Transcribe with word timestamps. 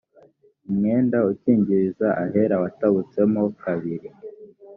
umwenda 0.69 1.17
ukingiriza 1.31 2.07
ahera 2.23 2.55
watabutsemo 2.63 3.41
kabiri 3.61 4.07